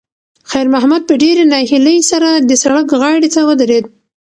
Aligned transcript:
خیر 0.49 0.67
محمد 0.73 1.01
په 1.09 1.13
ډېرې 1.21 1.43
ناهیلۍ 1.51 1.99
سره 2.11 2.29
د 2.49 2.51
سړک 2.63 2.87
غاړې 3.01 3.29
ته 3.35 3.41
ودرېد. 3.49 3.85